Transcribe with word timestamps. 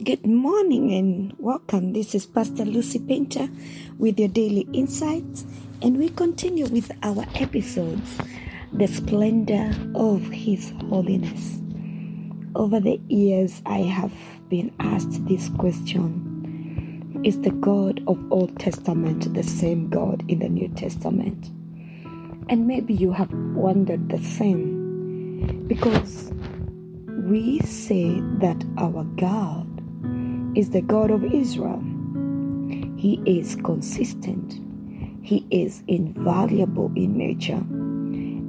Good 0.00 0.26
morning 0.26 0.90
and 0.94 1.34
welcome. 1.38 1.92
This 1.92 2.14
is 2.14 2.24
Pastor 2.24 2.64
Lucy 2.64 2.98
Painter 2.98 3.50
with 3.98 4.18
your 4.18 4.30
daily 4.30 4.66
insights, 4.72 5.44
and 5.82 5.98
we 5.98 6.08
continue 6.08 6.64
with 6.64 6.90
our 7.02 7.26
episodes 7.34 8.18
The 8.72 8.86
Splendor 8.88 9.70
of 9.94 10.22
His 10.28 10.72
Holiness. 10.88 11.60
Over 12.56 12.80
the 12.80 13.02
years, 13.08 13.60
I 13.66 13.80
have 13.80 14.14
been 14.48 14.74
asked 14.80 15.26
this 15.26 15.50
question 15.58 17.20
Is 17.22 17.42
the 17.42 17.50
God 17.50 18.02
of 18.06 18.18
Old 18.32 18.58
Testament 18.58 19.34
the 19.34 19.42
same 19.42 19.90
God 19.90 20.24
in 20.26 20.38
the 20.38 20.48
New 20.48 20.68
Testament? 20.68 21.48
And 22.48 22.66
maybe 22.66 22.94
you 22.94 23.12
have 23.12 23.32
wondered 23.54 24.08
the 24.08 24.18
same 24.18 25.68
because 25.68 26.32
we 27.28 27.60
say 27.60 28.20
that 28.40 28.64
our 28.78 29.04
God 29.04 29.71
is 30.54 30.70
the 30.70 30.82
God 30.82 31.10
of 31.10 31.24
Israel. 31.24 31.82
He 32.96 33.20
is 33.26 33.56
consistent, 33.56 34.60
He 35.22 35.46
is 35.50 35.82
invaluable 35.88 36.92
in 36.94 37.16
nature, 37.16 37.62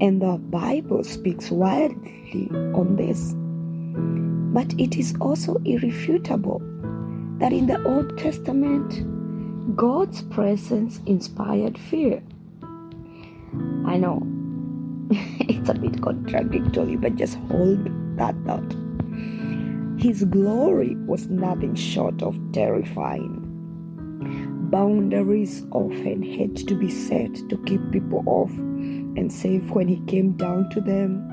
and 0.04 0.22
the 0.22 0.38
Bible 0.50 1.04
speaks 1.04 1.50
widely 1.50 2.50
on 2.74 2.96
this. 2.96 3.34
But 4.54 4.80
it 4.80 4.98
is 4.98 5.16
also 5.20 5.56
irrefutable 5.66 6.60
that 7.40 7.54
in 7.54 7.68
the 7.68 7.84
Old 7.84 8.18
Testament, 8.18 9.76
God's 9.76 10.22
presence 10.24 11.00
inspired 11.06 11.78
fear. 11.78 12.22
I 13.86 13.98
know 13.98 14.22
it's 15.40 15.70
a 15.70 15.74
bit 15.74 16.02
contradictory, 16.02 16.96
but 16.98 17.16
just 17.16 17.36
hold 17.50 17.86
that 18.18 18.36
thought. 18.46 18.76
His 19.98 20.24
glory 20.26 20.96
was 20.96 21.28
nothing 21.28 21.76
short 21.76 22.22
of 22.22 22.38
terrifying. 22.52 23.50
Boundaries 24.72 25.64
often 25.72 26.24
had 26.24 26.56
to 26.68 26.76
be 26.76 26.90
set 26.90 27.34
to 27.50 27.58
keep 27.66 27.82
people 27.92 28.24
off 28.26 28.50
and 28.52 29.32
safe 29.32 29.70
when 29.70 29.88
he 29.88 30.00
came 30.08 30.32
down 30.34 30.70
to 30.72 30.82
them. 30.82 31.30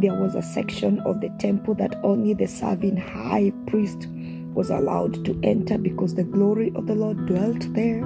There 0.00 0.14
was 0.14 0.34
a 0.34 0.42
section 0.42 1.00
of 1.00 1.20
the 1.20 1.30
temple 1.38 1.74
that 1.74 2.00
only 2.02 2.34
the 2.34 2.46
serving 2.46 2.96
high 2.96 3.52
priest 3.66 4.08
was 4.54 4.70
allowed 4.70 5.24
to 5.26 5.38
enter 5.42 5.76
because 5.76 6.14
the 6.14 6.24
glory 6.24 6.72
of 6.74 6.86
the 6.86 6.94
Lord 6.94 7.26
dwelt 7.26 7.72
there. 7.74 8.00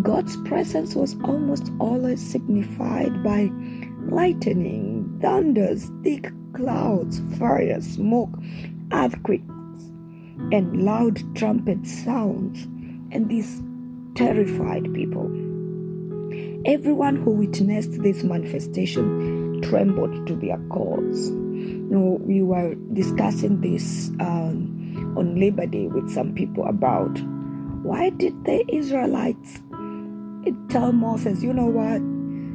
God's 0.00 0.36
presence 0.48 0.94
was 0.94 1.16
almost 1.24 1.70
always 1.80 2.20
signified 2.20 3.22
by 3.22 3.50
lightning, 4.08 5.01
thunders, 5.22 5.88
thick 6.02 6.30
clouds, 6.52 7.22
fire, 7.38 7.80
smoke, 7.80 8.36
earthquakes, 8.92 9.48
and 10.52 10.84
loud 10.84 11.22
trumpet 11.36 11.86
sounds, 11.86 12.64
and 13.12 13.28
these 13.28 13.62
terrified 14.14 14.92
people. 14.92 15.26
Everyone 16.64 17.16
who 17.16 17.30
witnessed 17.30 18.02
this 18.02 18.22
manifestation 18.22 19.62
trembled 19.62 20.26
to 20.26 20.36
their 20.36 20.58
cores. 20.68 21.30
You 21.30 21.88
know, 21.88 22.18
we 22.20 22.42
were 22.42 22.74
discussing 22.92 23.60
this 23.60 24.10
um, 24.20 25.14
on 25.16 25.38
Labor 25.38 25.66
Day 25.66 25.86
with 25.86 26.10
some 26.10 26.34
people 26.34 26.66
about 26.66 27.18
why 27.82 28.10
did 28.10 28.44
the 28.44 28.64
Israelites 28.74 29.60
tell 30.68 30.92
Moses, 30.92 31.42
you 31.42 31.52
know 31.52 31.66
what, 31.66 32.00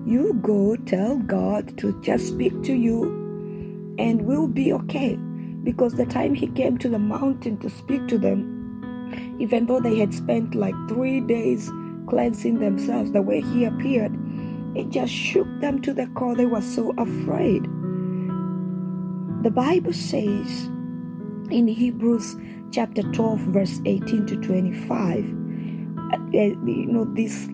you 0.08 0.34
go 0.42 0.78
tell 0.86 1.18
God 1.18 1.78
to 1.80 1.92
just 2.02 2.30
speak 2.30 2.64
to 2.64 2.74
you 2.74 3.04
and 4.00 4.26
we'll 4.26 4.48
be 4.48 4.72
okay. 4.72 5.16
Because 5.64 5.96
the 5.96 6.06
time 6.06 6.34
he 6.34 6.48
came 6.48 6.78
to 6.78 6.88
the 6.88 6.98
mountain 6.98 7.58
to 7.58 7.70
speak 7.70 8.08
to 8.08 8.18
them, 8.18 9.36
even 9.38 9.66
though 9.66 9.82
they 9.82 10.00
had 10.00 10.14
spent 10.14 10.56
like 10.56 10.76
three 10.88 11.20
days 11.20 11.70
cleansing 12.08 12.60
themselves, 12.60 13.12
the 13.12 13.22
way 13.22 13.42
he 13.42 13.66
appeared, 13.66 14.18
it 14.78 14.92
just 14.92 15.12
shook 15.12 15.48
them 15.60 15.82
to 15.82 15.94
the 15.94 16.08
core. 16.08 16.36
They 16.36 16.46
were 16.46 16.62
so 16.62 16.94
afraid. 16.98 17.64
The 19.44 19.52
Bible 19.52 19.92
says 19.92 20.68
in 21.52 21.68
Hebrews 21.68 22.38
chapter 22.72 23.04
12, 23.12 23.40
verse 23.40 23.82
18 23.86 24.26
to 24.28 24.38
25, 24.38 25.18
uh, 26.14 26.18
you 26.34 26.86
know, 26.86 27.04
this 27.14 27.50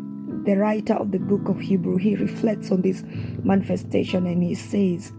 the 0.46 0.56
writer 0.56 0.94
of 0.94 1.12
the 1.12 1.20
book 1.20 1.48
of 1.50 1.60
Hebrew, 1.60 1.98
he 1.98 2.16
reflects 2.16 2.72
on 2.72 2.82
this 2.82 3.04
manifestation 3.44 4.26
and 4.26 4.44
he 4.44 4.56
says, 4.56 5.12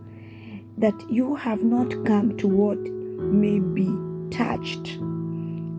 that 0.79 0.95
you 1.09 1.37
have 1.37 1.63
not 1.63 2.05
come 2.05 2.37
to 2.37 2.49
what 2.49 2.79
may 2.79 3.61
be 3.61 3.89
touched 4.37 4.99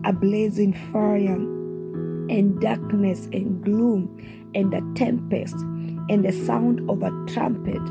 a 0.04 0.12
blazing 0.12 0.72
fire 0.92 1.34
and 1.34 2.60
darkness 2.60 3.26
and 3.32 3.62
gloom 3.62 4.50
and 4.54 4.72
a 4.72 4.80
tempest 4.94 5.54
and 6.08 6.24
the 6.24 6.32
sound 6.32 6.88
of 6.88 7.02
a 7.02 7.10
trumpet 7.32 7.82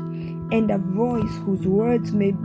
and 0.50 0.70
a 0.70 0.78
voice 0.78 1.36
whose 1.44 1.66
words 1.66 2.12
made 2.12 2.36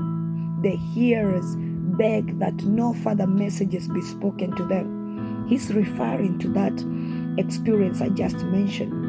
the 0.61 0.77
hearers 0.93 1.55
beg 1.97 2.37
that 2.39 2.55
no 2.63 2.93
further 2.95 3.27
messages 3.27 3.87
be 3.87 4.01
spoken 4.01 4.53
to 4.55 4.65
them. 4.65 5.47
He's 5.47 5.73
referring 5.73 6.37
to 6.39 6.49
that 6.49 7.39
experience 7.39 8.01
I 8.01 8.09
just 8.09 8.37
mentioned. 8.45 9.00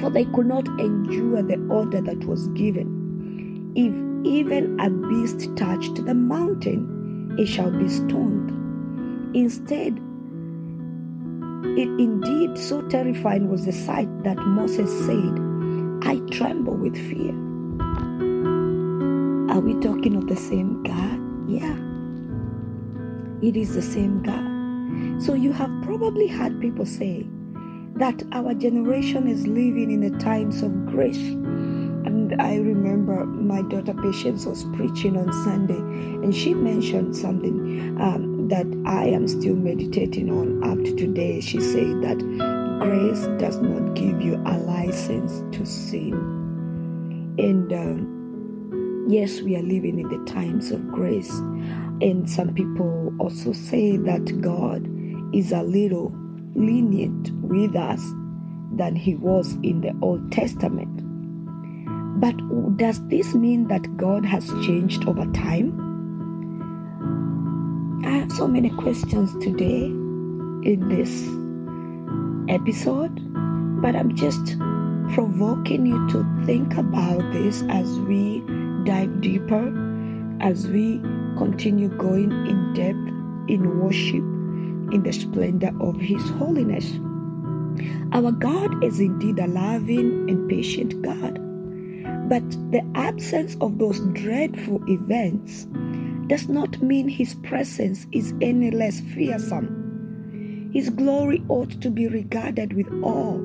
For 0.00 0.10
they 0.10 0.24
could 0.26 0.46
not 0.46 0.66
endure 0.80 1.42
the 1.42 1.58
order 1.70 2.00
that 2.00 2.24
was 2.24 2.48
given. 2.48 3.72
If 3.74 3.94
even 4.26 4.78
a 4.80 4.90
beast 4.90 5.56
touched 5.56 6.04
the 6.04 6.14
mountain, 6.14 7.36
it 7.38 7.46
shall 7.46 7.70
be 7.70 7.88
stoned. 7.88 8.50
Instead, 9.36 10.00
it 11.78 11.88
indeed 12.00 12.56
so 12.56 12.80
terrifying 12.88 13.48
was 13.48 13.66
the 13.66 13.72
sight 13.72 14.08
that 14.24 14.38
Moses 14.38 14.90
said, 15.06 15.38
I 16.02 16.20
tremble 16.30 16.76
with 16.76 16.96
fear. 16.96 17.34
Are 19.50 19.60
we 19.60 19.74
talking 19.80 20.16
of 20.16 20.26
the 20.26 20.36
same 20.36 20.82
God? 20.82 21.20
Yeah. 21.48 21.76
It 23.46 23.56
is 23.56 23.74
the 23.74 23.82
same 23.82 24.22
God. 24.22 25.22
So 25.22 25.34
you 25.34 25.52
have 25.52 25.70
probably 25.82 26.26
heard 26.26 26.60
people 26.60 26.86
say 26.86 27.26
that 27.98 28.22
our 28.32 28.54
generation 28.54 29.28
is 29.28 29.46
living 29.46 29.90
in 29.90 30.00
the 30.00 30.18
times 30.18 30.62
of 30.62 30.86
grace 30.86 31.36
and 32.06 32.40
I 32.40 32.56
remember 32.56 33.24
my 33.24 33.62
daughter 33.62 33.92
Patience 33.92 34.46
was 34.46 34.64
preaching 34.76 35.16
on 35.16 35.32
Sunday, 35.44 35.78
and 35.78 36.34
she 36.34 36.54
mentioned 36.54 37.16
something 37.16 38.00
um, 38.00 38.48
that 38.48 38.66
I 38.86 39.06
am 39.06 39.26
still 39.26 39.56
meditating 39.56 40.30
on 40.30 40.62
up 40.62 40.78
to 40.84 40.94
today. 40.94 41.40
She 41.40 41.60
said 41.60 42.02
that 42.02 42.18
grace 42.80 43.26
does 43.40 43.58
not 43.58 43.94
give 43.94 44.22
you 44.22 44.36
a 44.46 44.58
license 44.58 45.56
to 45.56 45.66
sin. 45.66 46.14
And 47.38 47.72
um, 47.72 49.06
yes, 49.08 49.40
we 49.40 49.56
are 49.56 49.62
living 49.62 49.98
in 49.98 50.08
the 50.08 50.30
times 50.30 50.70
of 50.70 50.88
grace. 50.90 51.30
And 52.00 52.30
some 52.30 52.54
people 52.54 53.14
also 53.18 53.52
say 53.52 53.96
that 53.96 54.40
God 54.40 54.88
is 55.34 55.50
a 55.50 55.62
little 55.62 56.10
lenient 56.56 57.30
with 57.42 57.76
us 57.76 58.02
than 58.72 58.96
he 58.96 59.14
was 59.14 59.52
in 59.62 59.82
the 59.82 59.94
Old 60.02 60.32
Testament. 60.32 61.02
But 62.18 62.34
does 62.78 63.06
this 63.08 63.34
mean 63.34 63.68
that 63.68 63.96
God 63.96 64.24
has 64.24 64.46
changed 64.64 65.06
over 65.06 65.26
time? 65.32 65.82
I 68.04 68.10
have 68.10 68.32
so 68.32 68.48
many 68.48 68.70
questions 68.70 69.32
today 69.44 69.84
in 69.84 70.88
this 70.88 71.28
episode, 72.48 73.14
but 73.82 73.94
I'm 73.94 74.16
just 74.16 74.58
provoking 75.12 75.86
you 75.86 76.08
to 76.08 76.24
think 76.46 76.76
about 76.76 77.20
this 77.32 77.62
as 77.68 77.86
we 78.00 78.40
dive 78.84 79.20
deeper, 79.20 79.72
as 80.40 80.66
we 80.68 81.00
continue 81.36 81.88
going 81.98 82.32
in 82.46 82.72
depth 82.72 83.50
in 83.50 83.80
worship 83.80 84.24
in 84.92 85.02
the 85.02 85.12
splendor 85.12 85.72
of 85.80 86.00
His 86.00 86.22
holiness. 86.30 86.92
Our 88.12 88.32
God 88.32 88.82
is 88.82 89.00
indeed 89.00 89.38
a 89.38 89.46
loving 89.46 90.30
and 90.30 90.48
patient 90.48 91.02
God. 91.02 91.38
But 92.28 92.48
the 92.72 92.82
absence 92.94 93.56
of 93.60 93.78
those 93.78 94.00
dreadful 94.14 94.82
events 94.88 95.66
does 96.26 96.48
not 96.48 96.82
mean 96.82 97.08
his 97.08 97.34
presence 97.34 98.06
is 98.10 98.34
any 98.40 98.70
less 98.70 99.00
fearsome. 99.14 100.70
His 100.72 100.90
glory 100.90 101.44
ought 101.48 101.80
to 101.80 101.90
be 101.90 102.08
regarded 102.08 102.72
with 102.72 102.88
awe. 103.02 103.38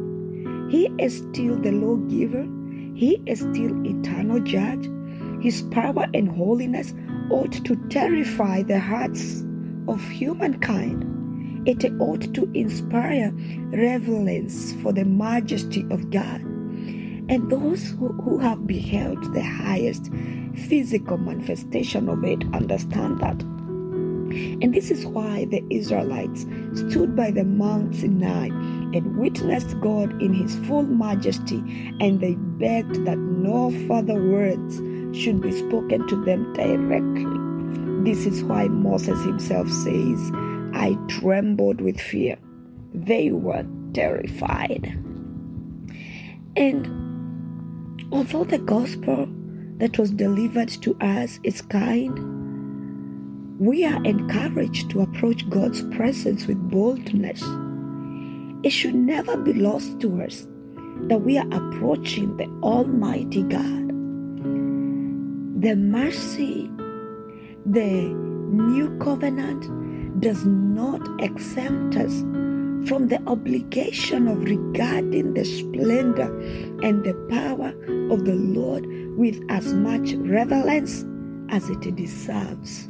He 0.70 0.92
is 0.98 1.18
still 1.18 1.58
the 1.58 1.72
lawgiver, 1.72 2.48
he 2.96 3.22
is 3.26 3.40
still 3.40 3.86
eternal 3.86 4.40
judge. 4.40 4.90
His 5.44 5.62
power 5.64 6.08
and 6.14 6.28
holiness 6.30 6.94
ought 7.30 7.54
to 7.66 7.76
terrify 7.90 8.64
the 8.64 8.80
hearts 8.80 9.44
of 9.88 10.02
humankind. 10.10 11.06
It 11.66 11.86
ought 12.00 12.34
to 12.34 12.52
inspire 12.54 13.32
reverence 13.72 14.74
for 14.82 14.92
the 14.92 15.06
majesty 15.06 15.86
of 15.92 16.10
God. 16.10 16.42
And 16.42 17.50
those 17.50 17.92
who, 17.92 18.10
who 18.14 18.40
have 18.40 18.68
beheld 18.68 19.34
the 19.34 19.44
highest 19.44 20.12
physical 20.68 21.18
manifestation 21.18 22.10
of 22.10 22.24
it 22.24 22.44
understand 22.54 23.20
that. 23.22 23.42
And 24.62 24.74
this 24.74 24.92
is 24.92 25.06
why 25.06 25.46
the 25.46 25.64
Israelites 25.70 26.46
stood 26.74 27.16
by 27.16 27.32
the 27.32 27.44
Mount 27.44 27.96
Sinai 27.96 28.48
and 28.48 29.18
witnessed 29.18 29.80
God 29.82 30.22
in 30.22 30.34
his 30.34 30.56
full 30.68 30.84
majesty, 30.84 31.58
and 32.00 32.20
they 32.20 32.36
begged 32.36 33.06
that 33.06 33.18
no 33.18 33.72
further 33.88 34.16
words 34.16 34.78
should 35.18 35.42
be 35.42 35.52
spoken 35.52 36.08
to 36.08 36.24
them 36.24 36.54
directly. 36.54 38.14
This 38.14 38.26
is 38.26 38.44
why 38.44 38.68
Moses 38.68 39.22
himself 39.24 39.70
says, 39.70 40.32
I 40.82 40.98
trembled 41.08 41.80
with 41.80 42.02
fear. 42.02 42.38
They 42.92 43.30
were 43.32 43.64
terrified. 43.94 44.86
And 46.56 46.88
although 48.12 48.46
the 48.46 48.58
gospel 48.58 49.28
that 49.78 50.00
was 50.00 50.10
delivered 50.10 50.70
to 50.82 50.98
us 51.00 51.40
is 51.44 51.62
kind, 51.62 53.60
we 53.60 53.86
are 53.86 54.04
encouraged 54.04 54.90
to 54.90 55.02
approach 55.02 55.48
God's 55.52 55.84
presence 55.96 56.48
with 56.48 56.58
boldness. 56.72 57.44
It 58.64 58.72
should 58.72 58.96
never 58.96 59.38
be 59.38 59.54
lost 59.54 60.00
to 60.00 60.24
us 60.24 60.48
that 61.10 61.22
we 61.22 61.38
are 61.38 61.48
approaching 61.52 62.38
the 62.38 62.48
Almighty 62.64 63.44
God. 63.44 63.90
The 65.62 65.76
mercy, 65.76 66.72
the 67.68 68.16
new 68.52 68.98
covenant 68.98 69.81
does 70.22 70.46
not 70.46 71.02
exempt 71.20 71.96
us 71.98 72.22
from 72.88 73.08
the 73.10 73.22
obligation 73.28 74.28
of 74.28 74.44
regarding 74.44 75.34
the 75.34 75.46
splendor 75.46 76.32
and 76.84 77.04
the 77.04 77.14
power 77.30 77.70
of 78.12 78.26
the 78.26 78.36
Lord 78.36 78.86
with 79.18 79.40
as 79.50 79.74
much 79.74 80.14
reverence 80.14 81.06
as 81.50 81.70
it 81.70 81.96
deserves. 81.96 82.88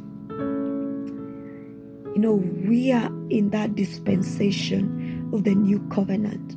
You 2.14 2.18
know, 2.18 2.34
we 2.34 2.92
are 2.92 3.10
in 3.30 3.50
that 3.50 3.74
dispensation 3.74 5.30
of 5.32 5.44
the 5.44 5.54
new 5.54 5.80
covenant. 5.88 6.52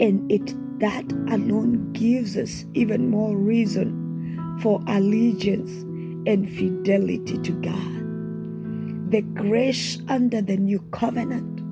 And 0.00 0.30
it 0.30 0.54
that 0.80 1.04
alone 1.30 1.92
gives 1.92 2.36
us 2.36 2.64
even 2.74 3.10
more 3.10 3.36
reason 3.36 4.58
for 4.60 4.82
allegiance 4.88 5.70
and 6.26 6.50
fidelity 6.50 7.38
to 7.38 7.52
God. 7.60 8.03
The 9.14 9.22
grace 9.22 10.00
under 10.08 10.42
the 10.42 10.56
new 10.56 10.80
covenant, 10.90 11.62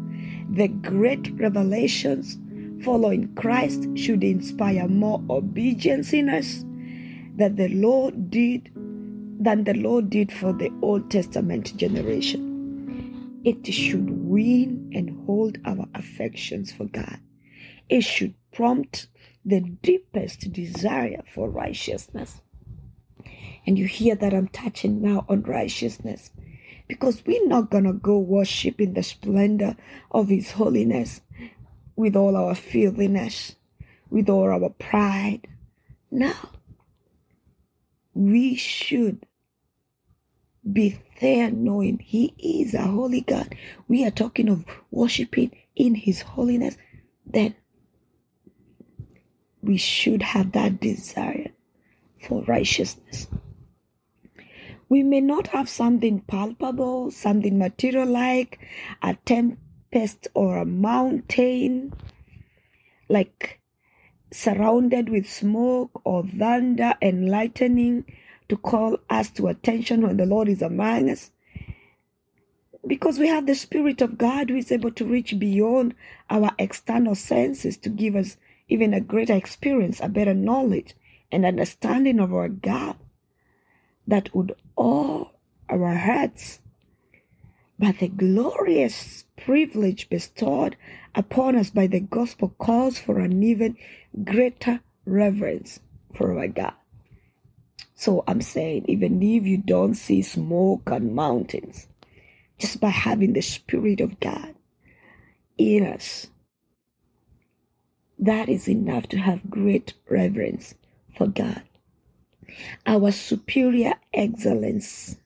the 0.54 0.68
great 0.68 1.28
revelations 1.40 2.38
following 2.84 3.34
Christ 3.34 3.88
should 3.96 4.22
inspire 4.22 4.86
more 4.86 5.20
obedience 5.28 6.12
in 6.12 6.28
us 6.28 6.64
that 7.38 7.56
the 7.56 7.66
Lord 7.66 8.30
did 8.30 8.70
than 8.76 9.64
the 9.64 9.74
Lord 9.74 10.08
did 10.08 10.30
for 10.30 10.52
the 10.52 10.70
Old 10.82 11.10
Testament 11.10 11.76
generation. 11.76 13.40
It 13.42 13.66
should 13.74 14.08
win 14.08 14.92
and 14.94 15.26
hold 15.26 15.58
our 15.64 15.88
affections 15.96 16.70
for 16.70 16.84
God. 16.84 17.18
It 17.88 18.02
should 18.02 18.34
prompt 18.52 19.08
the 19.44 19.62
deepest 19.62 20.52
desire 20.52 21.24
for 21.34 21.50
righteousness. 21.50 22.40
And 23.66 23.76
you 23.76 23.86
hear 23.86 24.14
that 24.14 24.32
I'm 24.32 24.46
touching 24.46 25.02
now 25.02 25.24
on 25.28 25.42
righteousness 25.42 26.30
because 26.92 27.24
we're 27.24 27.48
not 27.48 27.70
going 27.70 27.84
to 27.84 27.94
go 27.94 28.18
worship 28.18 28.78
in 28.78 28.92
the 28.92 29.02
splendor 29.02 29.74
of 30.10 30.28
His 30.28 30.50
holiness 30.50 31.22
with 31.96 32.14
all 32.14 32.36
our 32.36 32.54
filthiness, 32.54 33.56
with 34.10 34.28
all 34.28 34.50
our 34.50 34.68
pride. 34.68 35.46
No. 36.10 36.34
We 38.12 38.56
should 38.56 39.24
be 40.70 40.98
there 41.22 41.50
knowing 41.50 41.98
He 41.98 42.34
is 42.38 42.74
a 42.74 42.82
holy 42.82 43.22
God. 43.22 43.56
We 43.88 44.04
are 44.04 44.10
talking 44.10 44.50
of 44.50 44.66
worshiping 44.90 45.50
in 45.74 45.94
His 45.94 46.20
holiness. 46.20 46.76
Then 47.24 47.54
we 49.62 49.78
should 49.78 50.20
have 50.20 50.52
that 50.52 50.78
desire 50.78 51.52
for 52.28 52.42
righteousness. 52.42 53.28
We 54.92 55.02
may 55.02 55.22
not 55.22 55.46
have 55.56 55.70
something 55.70 56.20
palpable, 56.20 57.10
something 57.10 57.56
material 57.56 58.06
like 58.06 58.58
a 59.02 59.16
tempest 59.24 60.28
or 60.34 60.58
a 60.58 60.66
mountain, 60.66 61.94
like 63.08 63.62
surrounded 64.30 65.08
with 65.08 65.26
smoke 65.26 66.02
or 66.04 66.26
thunder 66.26 66.92
and 67.00 67.30
lightning 67.30 68.04
to 68.50 68.58
call 68.58 68.98
us 69.08 69.30
to 69.30 69.48
attention 69.48 70.02
when 70.02 70.18
the 70.18 70.26
Lord 70.26 70.50
is 70.50 70.60
among 70.60 71.08
us. 71.08 71.30
Because 72.86 73.18
we 73.18 73.28
have 73.28 73.46
the 73.46 73.54
Spirit 73.54 74.02
of 74.02 74.18
God 74.18 74.50
who 74.50 74.56
is 74.56 74.70
able 74.70 74.90
to 74.90 75.06
reach 75.06 75.38
beyond 75.38 75.94
our 76.28 76.52
external 76.58 77.14
senses 77.14 77.78
to 77.78 77.88
give 77.88 78.14
us 78.14 78.36
even 78.68 78.92
a 78.92 79.00
greater 79.00 79.32
experience, 79.32 80.00
a 80.02 80.10
better 80.10 80.34
knowledge, 80.34 80.92
and 81.30 81.46
understanding 81.46 82.20
of 82.20 82.34
our 82.34 82.50
God 82.50 82.98
that 84.06 84.34
would 84.34 84.54
awe 84.76 85.26
our 85.68 85.94
hearts. 85.94 86.60
But 87.78 87.98
the 87.98 88.08
glorious 88.08 89.24
privilege 89.36 90.08
bestowed 90.08 90.76
upon 91.14 91.56
us 91.56 91.70
by 91.70 91.86
the 91.86 92.00
gospel 92.00 92.54
calls 92.58 92.98
for 92.98 93.18
an 93.18 93.42
even 93.42 93.76
greater 94.24 94.80
reverence 95.04 95.80
for 96.14 96.38
our 96.38 96.48
God. 96.48 96.74
So 97.94 98.24
I'm 98.26 98.40
saying, 98.40 98.86
even 98.88 99.22
if 99.22 99.44
you 99.44 99.58
don't 99.58 99.94
see 99.94 100.22
smoke 100.22 100.90
and 100.90 101.14
mountains, 101.14 101.86
just 102.58 102.80
by 102.80 102.88
having 102.88 103.32
the 103.32 103.40
Spirit 103.40 104.00
of 104.00 104.18
God 104.20 104.54
in 105.58 105.86
us, 105.86 106.28
that 108.18 108.48
is 108.48 108.68
enough 108.68 109.08
to 109.08 109.18
have 109.18 109.50
great 109.50 109.94
reverence 110.08 110.74
for 111.16 111.26
God. 111.26 111.62
Our 112.86 113.12
superior 113.12 113.94
excellence 114.12 115.16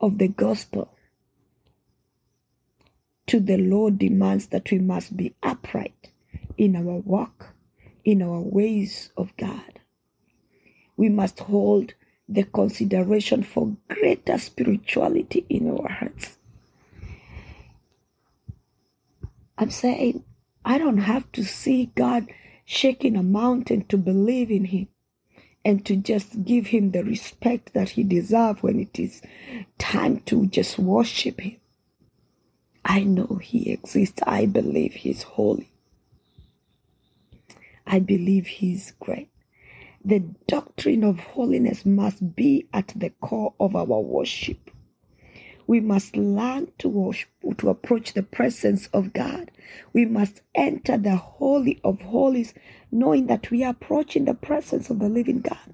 of 0.00 0.18
the 0.18 0.28
gospel 0.28 0.96
to 3.26 3.40
the 3.40 3.56
Lord 3.56 3.98
demands 3.98 4.48
that 4.48 4.70
we 4.70 4.78
must 4.78 5.16
be 5.16 5.34
upright 5.42 6.10
in 6.58 6.76
our 6.76 6.98
walk, 6.98 7.54
in 8.04 8.22
our 8.22 8.40
ways 8.40 9.10
of 9.16 9.36
God 9.36 9.80
we 10.96 11.08
must 11.08 11.40
hold 11.40 11.94
the 12.28 12.44
consideration 12.44 13.42
for 13.42 13.76
greater 13.88 14.38
spirituality 14.38 15.44
in 15.48 15.68
our 15.68 15.88
hearts. 15.88 16.36
I'm 19.58 19.70
saying 19.70 20.24
I 20.64 20.78
don't 20.78 20.98
have 20.98 21.30
to 21.32 21.44
see 21.44 21.90
God 21.94 22.28
shaking 22.64 23.16
a 23.16 23.22
mountain 23.22 23.84
to 23.86 23.96
believe 23.96 24.50
in 24.50 24.66
Him 24.66 24.88
and 25.64 25.84
to 25.86 25.96
just 25.96 26.44
give 26.44 26.66
Him 26.66 26.90
the 26.90 27.04
respect 27.04 27.72
that 27.74 27.90
He 27.90 28.02
deserves 28.02 28.62
when 28.62 28.80
it 28.80 28.98
is 28.98 29.22
time 29.78 30.20
to 30.26 30.46
just 30.46 30.78
worship 30.78 31.40
Him. 31.40 31.56
I 32.84 33.04
know 33.04 33.38
He 33.42 33.70
exists. 33.70 34.20
I 34.26 34.46
believe 34.46 34.94
He's 34.94 35.22
holy. 35.22 35.70
I 37.86 38.00
believe 38.00 38.46
He's 38.46 38.92
great. 39.00 39.28
The 40.04 40.20
doctrine 40.48 41.04
of 41.04 41.20
holiness 41.20 41.86
must 41.86 42.34
be 42.34 42.66
at 42.72 42.92
the 42.96 43.10
core 43.20 43.54
of 43.60 43.76
our 43.76 43.84
worship. 43.84 44.70
We 45.72 45.80
must 45.80 46.18
learn 46.18 46.70
to 46.80 46.88
worship, 46.90 47.30
to 47.56 47.70
approach 47.70 48.12
the 48.12 48.22
presence 48.22 48.88
of 48.88 49.14
God. 49.14 49.50
We 49.94 50.04
must 50.04 50.42
enter 50.54 50.98
the 50.98 51.16
Holy 51.16 51.80
of 51.82 52.02
Holies, 52.02 52.52
knowing 52.90 53.26
that 53.28 53.50
we 53.50 53.64
are 53.64 53.70
approaching 53.70 54.26
the 54.26 54.34
presence 54.34 54.90
of 54.90 54.98
the 54.98 55.08
living 55.08 55.40
God. 55.40 55.72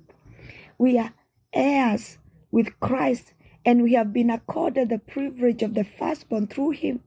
We 0.78 0.98
are 0.98 1.14
heirs 1.52 2.18
with 2.52 2.78
Christ, 2.78 3.32
and 3.64 3.82
we 3.82 3.94
have 3.94 4.12
been 4.12 4.30
accorded 4.30 4.90
the 4.90 5.00
privilege 5.00 5.64
of 5.64 5.74
the 5.74 5.82
firstborn 5.82 6.46
through 6.46 6.78
Him. 6.78 7.00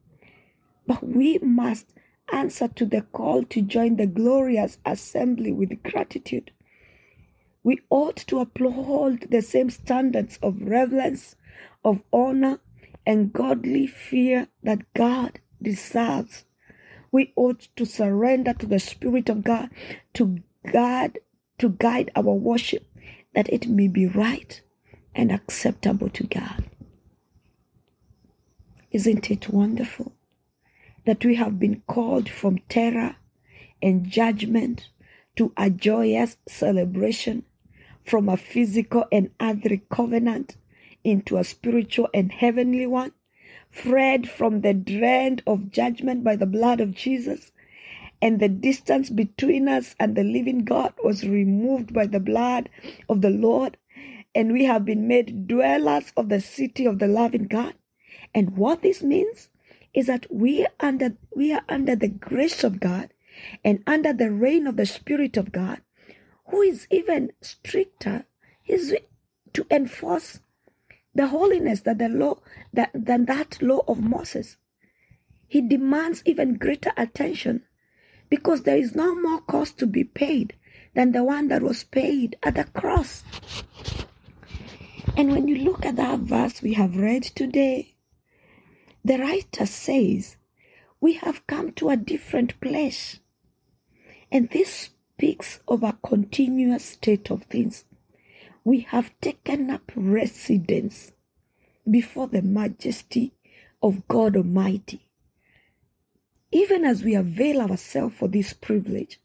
But 0.85 1.01
we 1.01 1.37
must 1.37 1.93
answer 2.33 2.67
to 2.67 2.85
the 2.85 3.03
call 3.03 3.45
to 3.45 3.61
join 3.61 3.95
the 3.95 4.05
glorious 4.05 4.79
assembly 4.85 5.53
with 5.53 5.81
gratitude 5.81 6.51
we 7.63 7.79
ought 7.89 8.15
to 8.15 8.39
uphold 8.39 9.29
the 9.29 9.41
same 9.41 9.69
standards 9.69 10.39
of 10.41 10.63
reverence, 10.63 11.35
of 11.85 12.01
honor, 12.11 12.59
and 13.05 13.33
godly 13.33 13.87
fear 13.87 14.47
that 14.63 14.93
God 14.93 15.39
deserves. 15.61 16.45
We 17.11 17.33
ought 17.35 17.67
to 17.75 17.85
surrender 17.85 18.53
to 18.53 18.65
the 18.65 18.79
Spirit 18.79 19.29
of 19.29 19.43
God 19.43 19.69
to 20.13 20.39
guide, 20.71 21.19
to 21.57 21.69
guide 21.69 22.11
our 22.15 22.33
worship, 22.33 22.85
that 23.33 23.49
it 23.49 23.67
may 23.67 23.87
be 23.87 24.05
right 24.07 24.61
and 25.13 25.31
acceptable 25.31 26.09
to 26.09 26.23
God. 26.25 26.69
Isn't 28.91 29.31
it 29.31 29.49
wonderful 29.49 30.13
that 31.05 31.25
we 31.25 31.35
have 31.35 31.59
been 31.59 31.81
called 31.87 32.29
from 32.29 32.59
terror 32.69 33.15
and 33.81 34.05
judgment 34.09 34.89
to 35.35 35.51
a 35.57 35.69
joyous 35.69 36.37
celebration 36.47 37.43
from 38.05 38.29
a 38.29 38.37
physical 38.37 39.05
and 39.11 39.31
earthly 39.39 39.81
covenant 39.89 40.57
into 41.03 41.37
a 41.37 41.43
spiritual 41.43 42.09
and 42.13 42.31
heavenly 42.31 42.87
one, 42.87 43.11
freed 43.69 44.29
from 44.29 44.61
the 44.61 44.73
dread 44.73 45.41
of 45.47 45.71
judgment 45.71 46.23
by 46.23 46.35
the 46.35 46.45
blood 46.45 46.79
of 46.79 46.93
Jesus, 46.93 47.51
and 48.21 48.39
the 48.39 48.49
distance 48.49 49.09
between 49.09 49.67
us 49.67 49.95
and 49.99 50.15
the 50.15 50.23
living 50.23 50.63
God 50.63 50.93
was 51.03 51.27
removed 51.27 51.93
by 51.93 52.05
the 52.05 52.19
blood 52.19 52.69
of 53.09 53.21
the 53.21 53.29
Lord, 53.29 53.77
and 54.35 54.53
we 54.53 54.65
have 54.65 54.85
been 54.85 55.07
made 55.07 55.47
dwellers 55.47 56.13
of 56.15 56.29
the 56.29 56.41
city 56.41 56.85
of 56.85 56.99
the 56.99 57.07
loving 57.07 57.47
God. 57.47 57.73
And 58.33 58.55
what 58.57 58.81
this 58.81 59.01
means 59.01 59.49
is 59.93 60.07
that 60.07 60.25
we 60.31 60.63
are 60.63 60.71
under 60.79 61.17
we 61.35 61.53
are 61.53 61.63
under 61.67 61.95
the 61.95 62.07
grace 62.07 62.63
of 62.63 62.79
God 62.79 63.09
and 63.63 63.83
under 63.87 64.13
the 64.13 64.31
reign 64.31 64.67
of 64.67 64.77
the 64.77 64.85
Spirit 64.85 65.37
of 65.37 65.51
God, 65.51 65.81
who 66.47 66.61
is 66.61 66.87
even 66.89 67.31
stricter, 67.41 68.25
is 68.65 68.95
to 69.53 69.65
enforce 69.69 70.39
the 71.13 71.27
holiness 71.27 71.81
that 71.81 71.97
the 71.97 72.09
law 72.09 72.39
that, 72.73 72.91
than 72.93 73.25
that 73.25 73.61
law 73.61 73.81
of 73.87 73.99
Moses. 73.99 74.57
He 75.47 75.61
demands 75.61 76.23
even 76.25 76.57
greater 76.57 76.93
attention 76.95 77.63
because 78.29 78.63
there 78.63 78.77
is 78.77 78.95
no 78.95 79.13
more 79.15 79.41
cost 79.41 79.77
to 79.79 79.85
be 79.87 80.05
paid 80.05 80.55
than 80.93 81.11
the 81.11 81.23
one 81.23 81.49
that 81.49 81.61
was 81.61 81.83
paid 81.83 82.37
at 82.43 82.55
the 82.55 82.63
cross. 82.63 83.23
And 85.17 85.31
when 85.31 85.47
you 85.47 85.57
look 85.57 85.85
at 85.85 85.97
that 85.97 86.19
verse 86.19 86.61
we 86.61 86.73
have 86.73 86.95
read 86.95 87.23
today, 87.23 87.95
the 89.03 89.17
writer 89.17 89.65
says, 89.65 90.37
We 91.01 91.13
have 91.13 91.45
come 91.47 91.71
to 91.73 91.89
a 91.89 91.97
different 91.97 92.59
place. 92.61 93.19
And 94.31 94.49
this 94.49 94.91
speaks 95.15 95.59
of 95.67 95.83
a 95.83 95.97
continuous 96.03 96.85
state 96.85 97.29
of 97.29 97.43
things. 97.43 97.83
We 98.63 98.81
have 98.89 99.11
taken 99.21 99.71
up 99.71 99.91
residence 99.95 101.13
before 101.89 102.27
the 102.27 102.43
majesty 102.43 103.33
of 103.81 104.07
God 104.07 104.37
Almighty. 104.37 105.07
Even 106.51 106.85
as 106.85 107.03
we 107.03 107.15
avail 107.15 107.61
ourselves 107.61 108.15
for 108.15 108.27
this 108.27 108.53
privilege, 108.53 109.19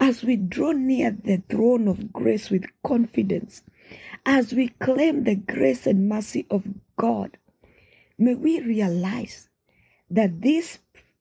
as 0.00 0.24
we 0.24 0.34
draw 0.36 0.72
near 0.72 1.12
the 1.12 1.42
throne 1.48 1.86
of 1.86 2.12
grace 2.12 2.50
with 2.50 2.64
confidence, 2.82 3.62
as 4.24 4.52
we 4.52 4.68
claim 4.68 5.22
the 5.22 5.36
grace 5.36 5.86
and 5.86 6.08
mercy 6.08 6.44
of 6.50 6.66
God, 6.96 7.38
may 8.18 8.34
we 8.34 8.60
realize 8.60 9.48
that 10.10 10.42
this 10.42 10.78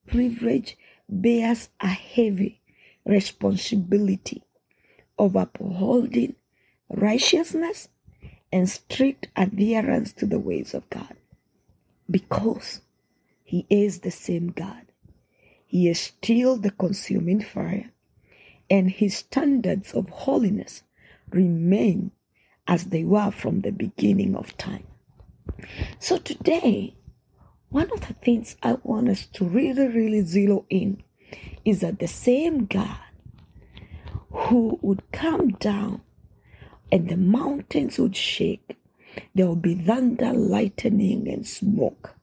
privilege 0.08 0.78
bears 1.08 1.70
a 1.80 1.88
heavy 1.90 2.62
responsibility 3.06 4.42
of 5.20 5.36
upholding 5.36 6.36
righteousness 6.89 7.89
and 8.51 8.70
strict 8.70 9.27
adherence 9.36 10.13
to 10.13 10.25
the 10.25 10.39
ways 10.39 10.74
of 10.74 10.89
God 10.89 11.15
because 12.10 12.82
He 13.44 13.65
is 13.70 14.00
the 14.00 14.12
same 14.12 14.48
God. 14.48 14.86
He 15.65 15.89
is 15.89 16.00
still 16.00 16.58
the 16.58 16.72
consuming 16.72 17.42
fire, 17.42 17.92
and 18.70 18.89
His 18.89 19.18
standards 19.18 19.94
of 19.94 20.10
holiness 20.10 20.84
remain 21.32 22.12
as 22.68 22.86
they 22.86 23.04
were 23.04 23.32
from 23.32 23.62
the 23.62 23.72
beginning 23.72 24.36
of 24.36 24.58
time. 24.58 24.88
So 26.00 26.18
today, 26.18 26.96
one 27.70 27.92
of 27.92 28.08
the 28.08 28.13
things 28.13 28.56
I 28.63 28.77
want 28.84 29.10
us 29.10 29.25
to 29.34 29.46
really, 29.46 29.88
really 29.88 30.22
zero 30.22 30.65
in 30.70 31.04
is 31.63 31.82
that 31.82 32.00
the 32.00 32.08
same 32.08 32.65
God 32.65 32.98
who 34.32 34.80
would 34.82 35.04
come 35.12 35.50
down 35.51 36.01
and 36.96 37.10
the 37.10 37.18
mountains 37.18 38.00
would 38.00 38.16
shake, 38.16 38.78
there 39.34 39.48
would 39.48 39.62
be 39.62 39.75
thunder, 39.75 40.32
lightning, 40.32 41.28
and 41.28 41.46
smoke, 41.46 42.16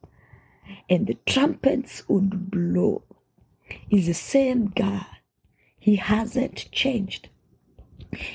and 0.88 1.06
the 1.06 1.18
trumpets 1.26 2.08
would 2.08 2.50
blow, 2.50 3.02
He's 3.86 4.06
the 4.06 4.14
same 4.14 4.68
God. 4.68 5.04
He 5.78 5.96
hasn't 5.96 6.70
changed. 6.72 7.28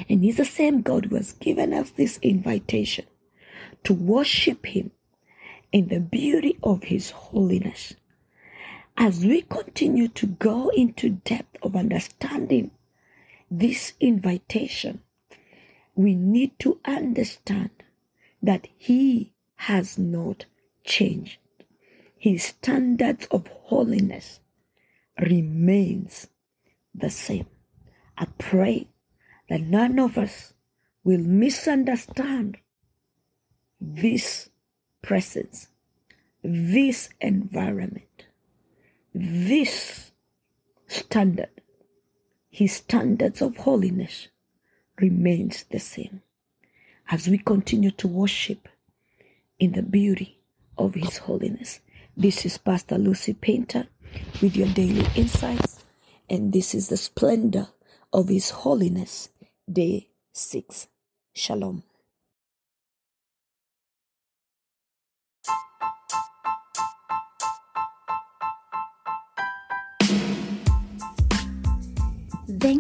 And 0.08 0.24
He's 0.24 0.38
the 0.38 0.46
same 0.46 0.84
God 0.84 1.06
who 1.06 1.16
has 1.16 1.34
given 1.34 1.74
us 1.74 1.90
this 1.90 2.20
invitation 2.22 3.06
to 3.84 3.96
worship 3.96 4.68
Him 4.68 4.92
in 5.72 5.88
the 5.88 6.00
beauty 6.00 6.60
of 6.62 6.84
His 6.84 7.10
holiness. 7.10 7.96
As 8.96 9.26
we 9.26 9.42
continue 9.42 10.08
to 10.10 10.28
go 10.28 10.70
into 10.70 11.10
depth 11.10 11.58
of 11.64 11.76
understanding 11.76 12.70
this 13.50 13.94
invitation, 14.00 15.02
we 15.98 16.14
need 16.14 16.58
to 16.60 16.80
understand 16.86 17.72
that 18.42 18.68
He 18.78 19.34
has 19.56 19.98
not 19.98 20.46
changed. 20.86 21.40
His 22.16 22.44
standards 22.44 23.28
of 23.32 23.48
holiness 23.48 24.40
remains 25.20 26.28
the 26.94 27.10
same. 27.10 27.48
I 28.16 28.28
pray 28.38 28.88
that 29.50 29.62
none 29.62 29.98
of 30.00 30.18
us 30.18 30.54
will 31.04 31.20
misunderstand 31.20 32.58
this 33.82 34.50
presence, 35.02 35.68
this 36.44 37.10
environment, 37.20 38.26
this 39.14 40.12
standard, 40.88 41.50
his 42.50 42.74
standards 42.74 43.42
of 43.42 43.58
holiness 43.58 44.28
remains 45.00 45.66
the 45.70 45.80
same 45.80 46.22
as 47.10 47.28
we 47.28 47.38
continue 47.38 47.92
to 47.92 48.08
worship 48.08 48.68
in 49.60 49.72
the 49.74 49.82
beauty 49.82 50.38
of 50.78 50.94
his 50.94 51.18
holiness. 51.18 51.80
This 52.16 52.46
is 52.46 52.58
Pastor 52.58 52.98
Lucy 52.98 53.34
Painter 53.34 53.88
with 54.42 54.56
your 54.56 54.68
daily 54.70 55.06
insights, 55.16 55.84
and 56.30 56.52
this 56.52 56.74
is 56.74 56.90
the 56.90 56.98
splendor 56.98 57.68
of 58.12 58.30
his 58.30 58.50
holiness, 58.50 59.30
day 59.72 60.10
6. 60.34 60.88
Shalom. 61.34 61.84